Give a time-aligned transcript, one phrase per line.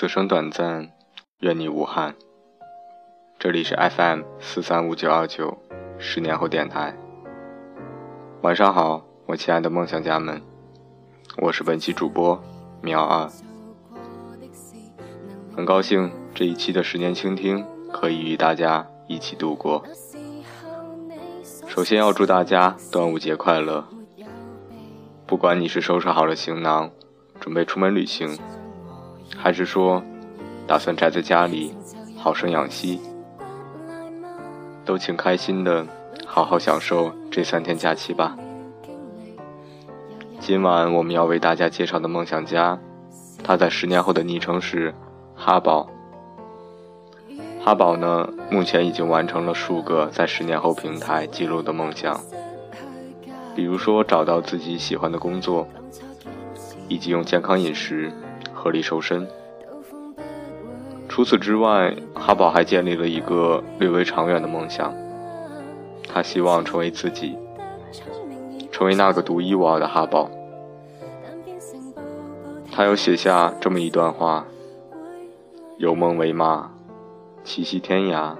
[0.00, 0.92] 此生短暂，
[1.40, 2.14] 愿你无憾。
[3.36, 5.58] 这里是 FM 四三五九二九，
[5.98, 6.96] 十年后电台。
[8.42, 10.40] 晚上好，我亲爱的梦想家们，
[11.38, 12.40] 我是本期主播
[12.80, 13.28] 苗二。
[15.56, 19.84] 很高兴这一期的十年倾听可以与大家一起度过。
[21.66, 23.84] 首先要祝大家端午节快乐！
[25.26, 26.88] 不管你是收拾好了行囊，
[27.40, 28.38] 准备出门旅行。
[29.36, 30.02] 还是说，
[30.66, 31.74] 打算宅在家里，
[32.16, 33.00] 好生养息，
[34.84, 35.86] 都请开心的
[36.26, 38.36] 好好享受这三天假期吧。
[40.40, 42.78] 今晚我们要为大家介绍的梦想家，
[43.44, 44.94] 他在十年后的昵称是
[45.34, 45.88] 哈宝。
[47.62, 52.18] 哈宝呢，目前已经完成了数个在十年后平台记录的梦想，
[53.54, 55.68] 比如说找到自己喜欢的工作，
[56.88, 58.10] 以及用健康饮食。
[58.58, 59.24] 合力瘦身。
[61.08, 64.92] 除此之外，哈宝还建立了一个略微长远的梦想。
[66.08, 67.38] 他希望成为自己，
[68.72, 70.28] 成为那个独一无二的哈宝。
[72.72, 74.44] 他又写下这么一段话：
[75.76, 76.70] 有梦为马，
[77.44, 78.34] 栖息天涯，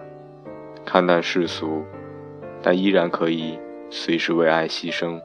[0.85, 1.85] 看淡世俗，
[2.63, 3.59] 但依然可以
[3.91, 5.21] 随时为爱牺牲。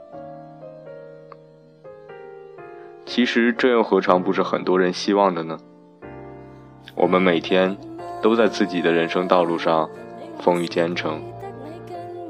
[3.14, 5.59] 其实这又何尝不是很多人希望的呢？
[6.95, 7.78] 我们每天
[8.23, 9.88] 都在自己的人生道路上
[10.39, 11.22] 风雨兼程，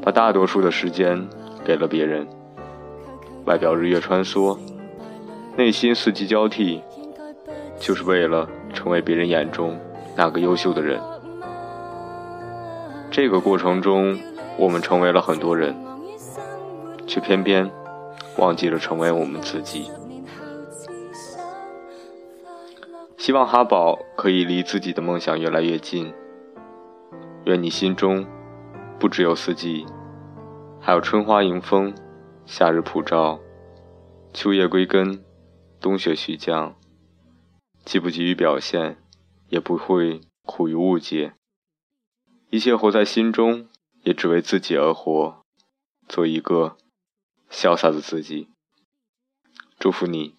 [0.02, 1.26] 把大多数的时间
[1.64, 2.28] 给了别人，
[3.46, 4.60] 外表日月穿梭，
[5.56, 6.82] 内心四季交替，
[7.80, 9.80] 就是为了成为别人眼中
[10.18, 11.00] 那个优秀的人。
[13.10, 14.20] 这个过程中，
[14.58, 15.74] 我们成为了很多人，
[17.08, 17.72] 却偏偏
[18.36, 19.90] 忘记了成为我们自己。
[23.24, 26.14] 希望哈宝可以离自己的梦想越来越近。
[27.46, 28.28] 愿你心中
[29.00, 29.86] 不只有四季，
[30.82, 31.96] 还有春花迎风、
[32.46, 33.40] 夏日普照、
[34.34, 35.24] 秋叶归根、
[35.80, 36.76] 冬雪徐降。
[37.86, 38.98] 既不急于表现，
[39.48, 41.36] 也不会苦于误解。
[42.50, 43.70] 一切活在心中，
[44.02, 45.42] 也只为自己而活，
[46.10, 46.76] 做一个
[47.50, 48.50] 潇洒的自己。
[49.80, 50.36] 祝福你，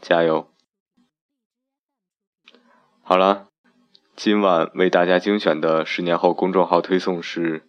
[0.00, 0.50] 加油！
[3.08, 3.48] 好了，
[4.16, 7.66] 今晚为大家精选的十年后公众号推送是：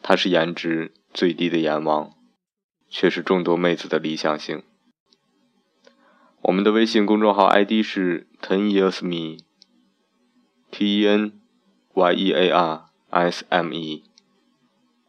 [0.00, 2.14] 他是颜值最低的阎王，
[2.88, 4.62] 却是众多妹子的理想型。
[6.40, 11.38] 我们的微信公众号 ID 是 Ten Years Me，T E N
[11.92, 14.04] Y E A R S M E，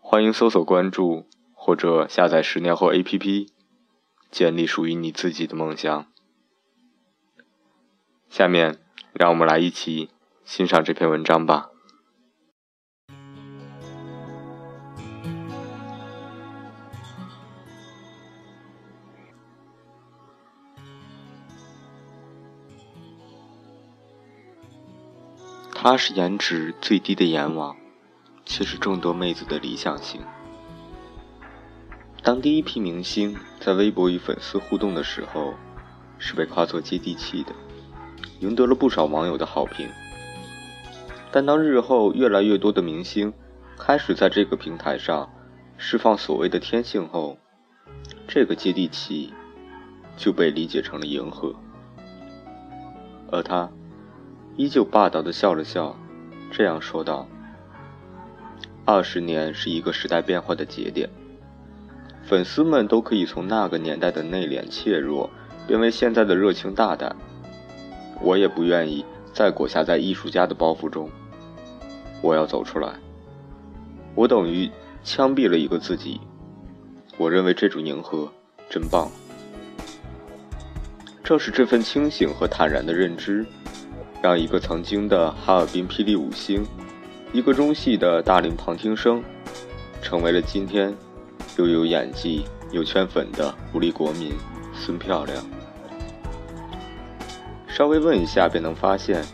[0.02, 3.48] 欢迎搜索关注或者下载十年后 APP，
[4.30, 6.06] 建立属于你自己的梦想。
[8.30, 8.83] 下面。
[9.14, 10.10] 让我们来一起
[10.44, 11.70] 欣赏这篇文章吧。
[25.76, 27.76] 他是颜值最低的阎王，
[28.46, 30.22] 却是众多妹子的理想型。
[32.24, 35.54] 当第一批明星在微博与粉丝互动的时候，
[36.18, 37.54] 是被夸作接地气的。
[38.40, 39.88] 赢得了不少网友的好评，
[41.32, 43.34] 但当日后越来越多的明星
[43.78, 45.30] 开始在这个平台上
[45.78, 47.38] 释放所谓的天性后，
[48.28, 49.34] 这个接地气
[50.18, 51.56] 就被理解成了迎合，
[53.32, 53.72] 而他
[54.56, 55.96] 依旧霸道的笑了笑，
[56.52, 57.28] 这样说道
[58.86, 61.10] ：“二十年是一个时代变化的节点，
[62.24, 65.30] 粉丝们都可以从那个年代的内敛怯弱，
[65.66, 67.16] 变为现在的热情大胆。”
[68.22, 71.10] 我也不愿意再裹挟在艺术家的包袱中，
[72.22, 72.94] 我要走出来。
[74.16, 74.70] 我等于
[75.04, 76.22] 枪毙了一个自己。
[77.18, 78.32] 我认为这种迎合
[78.70, 79.10] 真棒。
[81.24, 83.46] 正是这份清醒和坦然的认知，
[84.22, 86.66] 让一个曾经的哈尔滨霹雳五星，
[87.32, 89.24] 一个中戏的大龄旁听生，
[90.02, 90.94] 成为了今天
[91.58, 94.34] 又有演技又圈粉的福利国民
[94.74, 95.63] 孙漂亮。
[97.76, 99.26] 稍微问一下，便能发现，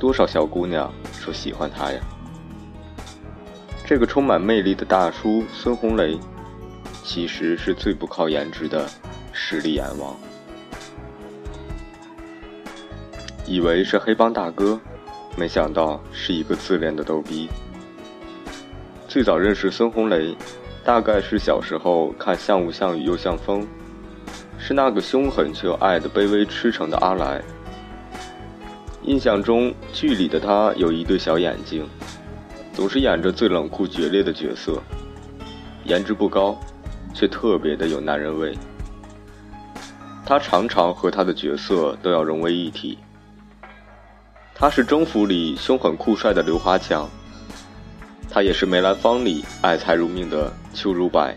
[0.00, 2.00] 多少小姑娘说喜欢他呀？
[3.86, 6.18] 这个充满魅力的大叔孙红雷，
[7.04, 8.88] 其实是最不靠颜值的
[9.32, 10.16] 实力阎王。
[13.46, 14.80] 以为是黑帮大哥，
[15.36, 17.48] 没想到是一个自恋的逗逼。
[19.06, 20.36] 最早认识孙红雷，
[20.84, 23.62] 大概是小时候看《像雾像雨又像风》，
[24.58, 27.40] 是那个凶狠却又爱的卑微痴诚的阿来。
[29.02, 31.88] 印象中剧里的他有一对小眼睛，
[32.72, 34.80] 总是演着最冷酷决裂的角色，
[35.84, 36.58] 颜值不高，
[37.14, 38.56] 却特别的有男人味。
[40.26, 42.98] 他常常和他的角色都要融为一体。
[44.54, 47.08] 他是征服里凶狠酷帅的刘华强，
[48.30, 51.34] 他也是梅兰芳里爱财如命的邱如白，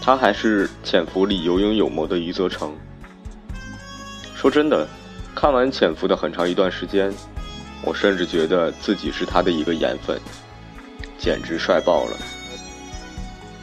[0.00, 2.76] 他还是潜伏里有勇有谋的余则成。
[4.36, 4.86] 说真的，
[5.40, 7.14] 看完潜伏的很长一段时间，
[7.84, 10.20] 我甚至觉得自己是他的一个颜粉，
[11.16, 12.16] 简直帅爆了。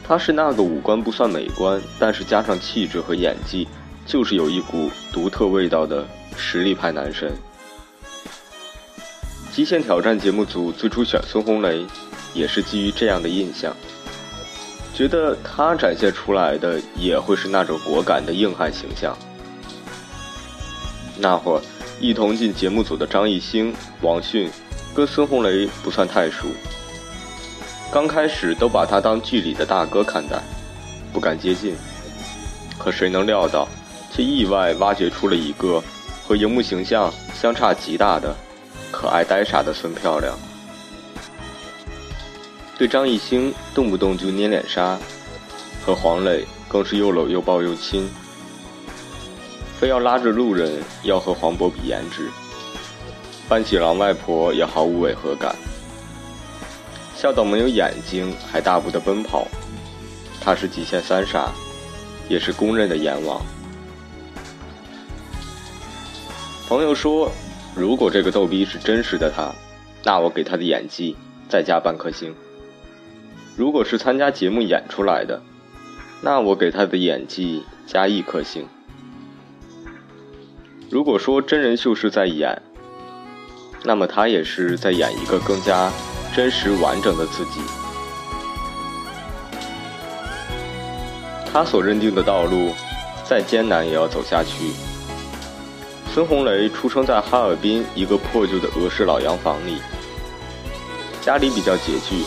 [0.02, 3.68] 他是那个五官不算美观，但是加上气质和演技，
[4.06, 7.30] 就是有一股独特味道的实力派男神。
[9.52, 11.84] 极限挑战节目组最初选孙红雷，
[12.32, 13.76] 也是基于这样的印象，
[14.94, 19.14] 觉得他展现出来的也会是那种果敢的硬汉形象。
[21.18, 21.62] 那会儿，
[22.00, 24.50] 一同进节目组的张艺兴、王迅，
[24.94, 26.46] 跟孙红雷不算太熟，
[27.90, 30.42] 刚开始都把他当剧里的大哥看待，
[31.12, 31.74] 不敢接近。
[32.78, 33.66] 可谁能料到，
[34.12, 35.82] 却意外挖掘出了一个
[36.26, 38.34] 和荧幕形象相差极大的。
[38.92, 40.38] 可爱呆傻的孙漂亮，
[42.78, 44.98] 对张艺兴动不动就捏脸杀，
[45.84, 48.08] 和黄磊更是又搂又抱又亲，
[49.78, 52.28] 非要拉着路人要和黄渤比颜值，
[53.48, 55.54] 搬起狼外婆也毫无违和感，
[57.14, 59.46] 笑到没有眼睛还大步的奔跑，
[60.40, 61.52] 他是极限三傻，
[62.28, 63.40] 也是公认的阎王。
[66.68, 67.30] 朋友说。
[67.78, 69.52] 如果这个逗逼是真实的他，
[70.02, 71.14] 那我给他的演技
[71.46, 72.32] 再加半颗星；
[73.54, 75.42] 如果是参加节目演出来的，
[76.22, 78.66] 那我给他的演技加一颗星。
[80.88, 82.62] 如果说真人秀是在演，
[83.82, 85.90] 那么他也是在演一个更加
[86.34, 87.60] 真实完整的自己。
[91.52, 92.70] 他所认定的道路，
[93.24, 94.70] 再艰难也要走下去。
[96.14, 99.78] 孙红雷出生在哈尔滨一个破旧的俄式老洋房里，
[101.20, 102.24] 家里比较拮据，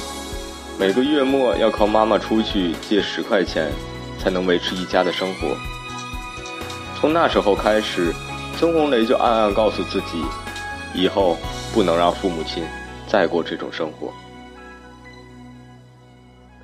[0.78, 3.72] 每个月末要靠妈妈出去借十块钱，
[4.20, 5.56] 才能维持一家的生活。
[7.00, 8.14] 从那时候开始，
[8.60, 10.22] 孙红雷就暗暗告诉自己，
[10.94, 11.38] 以后
[11.74, 12.62] 不能让父母亲
[13.08, 14.12] 再过这种生活。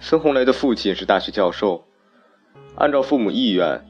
[0.01, 1.85] 孙红雷的父亲是大学教授，
[2.75, 3.81] 按照父母意愿，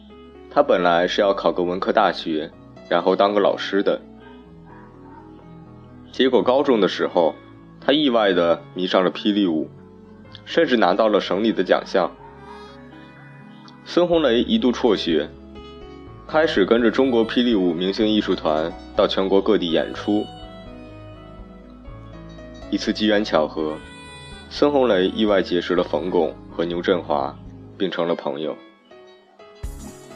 [0.52, 2.52] 他本来是要考个文科大学。
[2.88, 4.00] 然后当个老师的，
[6.12, 7.34] 结果高中的时候，
[7.82, 9.68] 他意外的迷上了霹雳舞，
[10.46, 12.12] 甚至拿到了省里的奖项。
[13.84, 15.28] 孙红雷一度辍学，
[16.28, 20.26] 开始跟着中国霹雳舞明星艺术团到全国各地演出。
[22.72, 23.78] 一次机缘巧合，
[24.50, 27.34] 孙红雷意外结识了冯巩和牛振华，
[27.78, 28.56] 并成了朋友。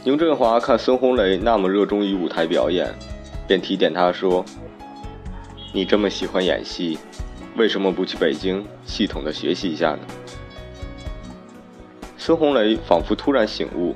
[0.04, 2.92] 牛振华看孙红雷那么热衷于舞台表演，
[3.48, 4.44] 便提点他说
[5.72, 6.98] ：“你这么喜欢演戏，
[7.56, 10.00] 为什么不去北京系统的学习一下呢？”
[12.18, 13.94] 孙红雷仿佛突然醒悟，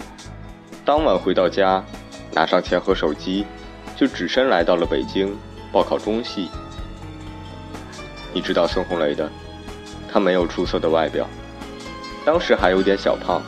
[0.86, 1.84] 当晚回到家，
[2.34, 3.46] 拿上钱和手机，
[3.96, 5.36] 就只身来到了北京
[5.72, 6.50] 报考中戏。
[8.34, 9.30] 你知道孙红雷的，
[10.12, 11.28] 他没有出色的外表，
[12.26, 13.42] 当时还有点小胖。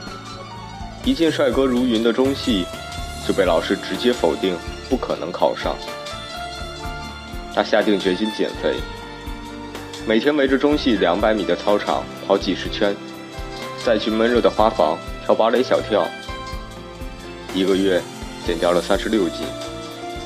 [1.04, 2.66] 一进帅哥如云的中戏，
[3.28, 4.56] 就被老师直接否定，
[4.90, 5.76] 不可能考上。
[7.54, 8.76] 他下定决心减肥，
[10.08, 12.96] 每天围着中戏两百米的操场跑几十圈，
[13.84, 16.08] 再去闷热的花房跳芭蕾小跳。
[17.54, 18.02] 一个月
[18.46, 19.46] 减掉了三十六斤，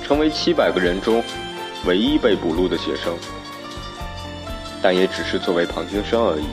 [0.03, 1.23] 成为七百个人中
[1.85, 3.15] 唯一被捕录的学生，
[4.81, 6.45] 但也只是作为旁听生而已。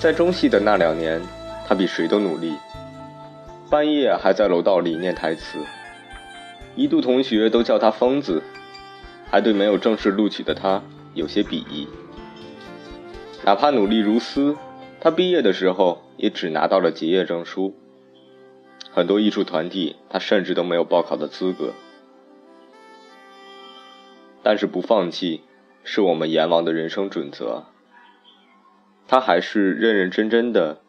[0.00, 1.22] 在中戏的那两年，
[1.68, 2.56] 他比谁都努力，
[3.70, 5.58] 半夜还在楼道里念台词，
[6.74, 8.42] 一度同学都叫他疯子，
[9.30, 10.82] 还对没有正式录取的他
[11.14, 11.88] 有些鄙夷。
[13.44, 14.56] 哪怕努力如斯，
[15.02, 17.74] 他毕业的时候也只拿到了结业证书。
[18.92, 21.72] 很多艺术团体，他甚至都没有报考的资格。
[24.44, 25.40] 但是不放弃，
[25.82, 27.64] 是我们阎王的人生准则。
[29.08, 30.80] 他还是认认真真的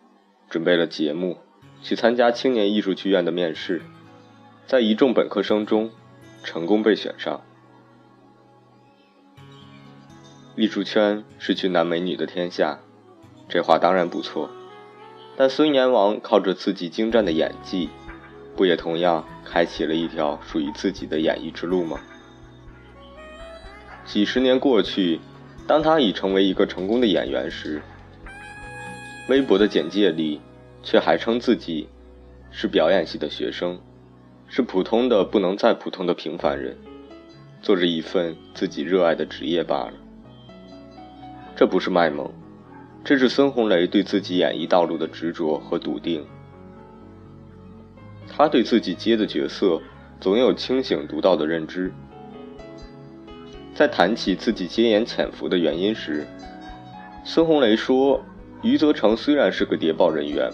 [0.47, 1.39] 准备了节目，
[1.81, 3.81] 去参加青年艺术剧院的面试，
[4.67, 5.89] 在一众本科生中
[6.43, 7.41] 成功被选上。
[10.55, 12.79] 艺术圈是俊男美女的天下，
[13.53, 14.49] 这话当然不错。
[15.37, 17.87] 但孙阎王靠着自己精湛的演技，
[18.55, 21.99] 不也同样开启了一条属于自己的演艺之路吗？
[24.05, 25.19] 几十年过去，
[25.67, 27.79] 当他已成为一个成功的演员时，
[29.29, 30.41] 微博的简介里
[30.81, 31.87] 却还称自己
[32.49, 33.79] 是表演系的学生，
[34.47, 36.75] 是普通的不能再普通的平凡人，
[37.61, 39.93] 做着一份自己热爱的职业罢了。
[41.55, 42.33] 这不是卖萌，
[43.03, 46.25] 这是孙红雷对自己演艺道路的执着和笃定。
[48.27, 49.81] 他对自己接的角色
[50.21, 51.91] 总有清醒独到的认知。
[53.75, 56.25] 在谈起自己接演潜伏的原因时，
[57.25, 58.21] 孙红雷说
[58.63, 60.49] ：“余则成虽然是个谍报人员，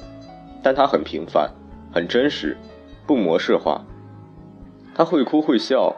[0.64, 1.52] 但他很平凡，
[1.94, 2.58] 很真实，
[3.06, 3.86] 不模式化。
[4.96, 5.96] 他会哭会笑，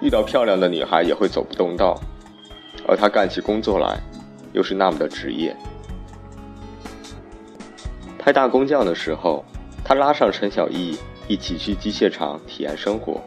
[0.00, 2.00] 遇到漂亮的女孩也会走不动道，
[2.86, 4.00] 而他干起工作来，
[4.58, 5.56] 又是那么的职业。
[8.18, 9.42] 拍大工匠的时候，
[9.82, 10.98] 他拉上陈小艺
[11.28, 13.22] 一起去机械厂体验生活，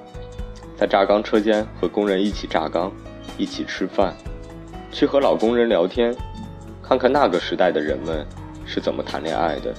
[0.78, 2.92] 在轧钢车间和工人一起轧钢。”
[3.38, 4.14] 一起吃饭，
[4.92, 6.14] 去和老工人聊天，
[6.84, 8.28] 看看那个时代的人们
[8.66, 9.74] 是怎么谈恋爱的，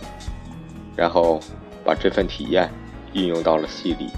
[0.96, 1.38] 然后
[1.84, 2.68] 把这份体验
[3.12, 4.08] 运用到了戏里。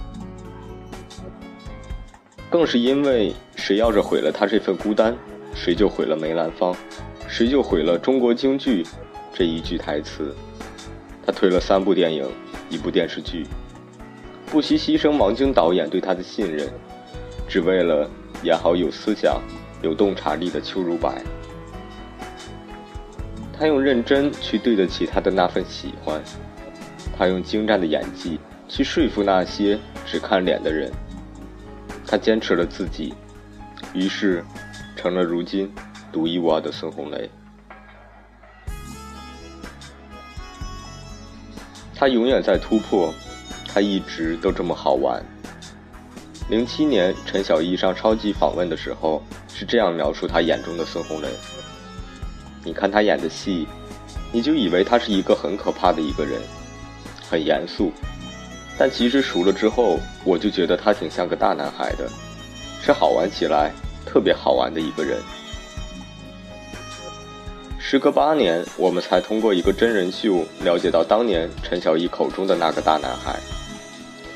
[2.49, 5.15] 更是因为谁要是毁了他这份孤单，
[5.53, 6.75] 谁就毁了梅兰芳，
[7.35, 8.87] 谁就毁了中国京剧
[9.33, 10.33] 这一句台词。
[11.27, 12.25] 他推了三部电影，
[12.71, 13.45] 一部电视剧，
[14.47, 16.71] 不惜牺牲王晶导演对他的信任，
[17.49, 18.09] 只为了。
[18.43, 19.41] 演好有思想、
[19.81, 21.23] 有洞察力的邱如白，
[23.59, 26.21] 他用认真去对得起他的那份喜欢，
[27.17, 28.39] 他用精湛的演技
[28.69, 30.93] 去说服那些只看脸的人，
[32.07, 33.15] 他坚持了自己，
[33.95, 34.45] 于是
[34.95, 35.73] 成了如今
[36.15, 37.29] 独一无二的孙红雷。
[41.93, 43.13] 他永远在突破，
[43.67, 45.21] 他一直都这么好玩。
[46.49, 51.29] 零七年，陈小艺上超级访问的时候是这样描述他眼中的孙红雷
[52.63, 53.67] ：“你看他演的戏，
[54.31, 56.41] 你就以为他是一个很可怕的一个人，
[57.29, 57.91] 很严肃。
[58.79, 62.09] 但其实熟了之后，我就觉得他挺像个大男孩的，
[62.81, 63.73] 是好玩起来
[64.07, 65.19] 特别好玩的一个人。”
[67.87, 73.39] 时隔八年，我们才通过一个真人秀了解到当年陈小艺口中的那个大男孩，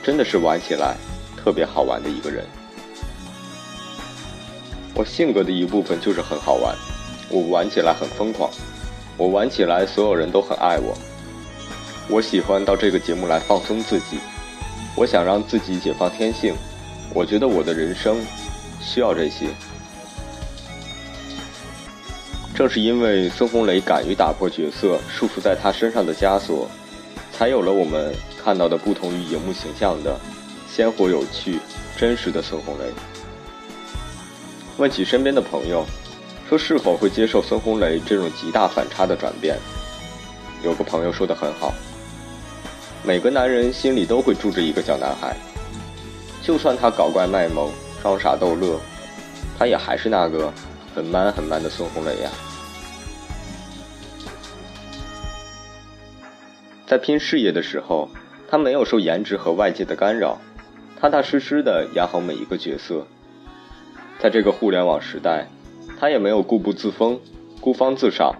[0.03, 0.95] 真的是玩起来。
[1.35, 2.45] 特别好玩的一个人，
[4.95, 6.77] 我性格的一部分就是很好玩，
[7.31, 8.51] 我玩起来很疯狂，
[9.17, 10.95] 我玩起来所有人都很爱我。
[12.07, 14.19] 我喜欢到这个节目来放松自己，
[14.95, 16.55] 我想让自己解放天性，
[17.15, 18.19] 我觉得我的人生
[18.79, 19.47] 需要这些。
[22.59, 26.69] 正是因为孙红雷敢于打破角色束缚在他身上的枷锁，
[27.31, 28.13] 才有了我们
[28.43, 30.19] 看到的不同于荧幕形象的。
[30.69, 31.61] 鲜活、有趣、
[31.97, 32.87] 真实的孙红雷。
[34.77, 35.87] 问起身边的朋友，
[36.49, 39.57] 说是否会接受孙红雷这种极大反差的转变？
[40.65, 41.73] 有个朋友说的很好：
[43.05, 45.37] 每个男人心里都会住着一个小男孩，
[46.43, 47.71] 就算他搞怪卖萌、
[48.03, 48.81] 装傻逗乐，
[49.57, 50.53] 他也还是那个
[50.93, 52.29] 很 man 很 man 的孙红雷呀。
[56.89, 58.09] 在拼事业的时候，
[58.49, 60.39] 他没有受颜值和外界的干扰。
[60.99, 63.07] 踏踏实实的演好每一个角色，
[64.19, 65.47] 在这个互联网时代，
[66.01, 67.21] 他也没有固步自封、
[67.61, 68.35] 孤芳自赏，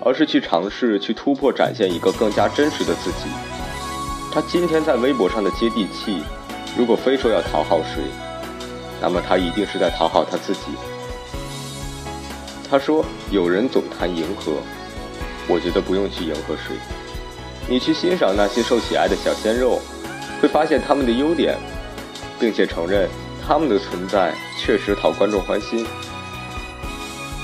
[0.00, 3.26] 而是去尝试、去突破、展现一个更加真实的自己。
[4.32, 6.22] 他今天在微博上的接地气，
[6.78, 8.00] 如果非说要讨好谁，
[9.02, 10.60] 那么他一定是在讨好他自己。
[12.70, 14.52] 他说：“有人总谈迎合，
[15.48, 16.74] 我觉得不用去迎合谁，
[17.68, 19.80] 你去欣赏那些受喜爱的小鲜肉，
[20.40, 21.56] 会发现他们的优点。”
[22.40, 23.08] 并且承认
[23.40, 25.86] 他们的存在确实讨观众欢心，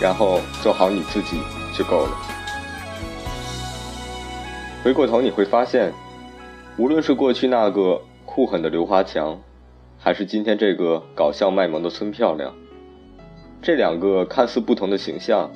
[0.00, 1.38] 然后做好你自己
[1.72, 2.16] 就够了。
[4.82, 5.92] 回过头你会发现，
[6.76, 9.40] 无论是过去那个酷狠的刘华强，
[10.00, 12.52] 还是今天这个搞笑卖萌的孙漂亮，
[13.62, 15.48] 这两个看似不同的形象，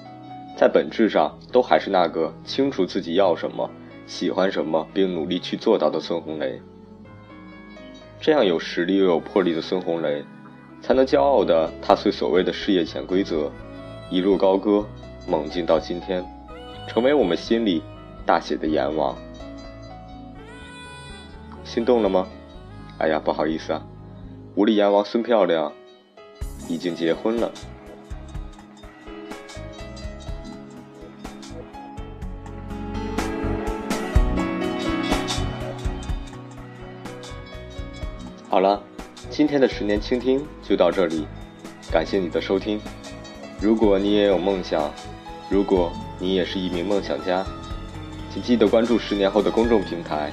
[0.57, 3.69] 在本质上都还是那个清楚自己要什么、
[4.07, 6.61] 喜欢什么，并努力去做到的孙红雷。
[8.21, 10.25] 这样有实力又有魄力的孙红雷，
[10.81, 13.51] 才能骄傲地踏碎所谓的事业潜规则，
[14.11, 14.87] 一路高歌，
[15.27, 16.25] 猛进到今天，
[16.87, 17.83] 成为我们心里
[18.25, 19.17] 大写的阎王。
[21.65, 22.29] 心动了吗？
[22.99, 23.83] 哎呀，不好意思啊，
[24.55, 25.73] 无力阎王孙漂亮
[26.69, 27.51] 已经结婚了。
[38.53, 38.79] 好了，
[39.31, 41.27] 今天的十年倾听就到这里，
[41.91, 42.79] 感谢你的收听。
[43.59, 44.93] 如果你也有梦想，
[45.49, 47.43] 如果你也是一名梦想家，
[48.31, 50.31] 请记得关注十年后的公众平台，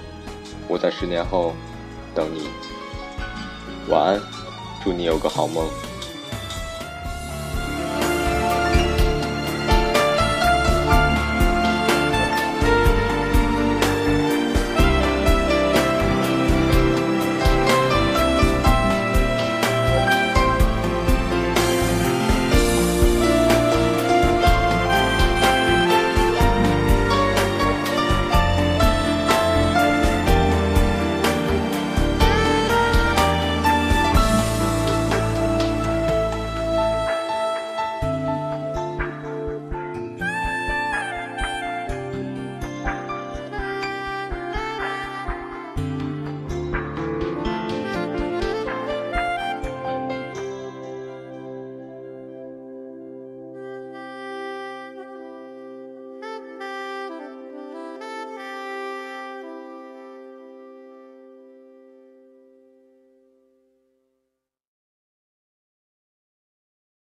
[0.67, 1.53] 我在十年后
[2.13, 2.49] 等你。
[3.87, 4.19] 晚安，
[4.83, 5.65] 祝你有个好梦。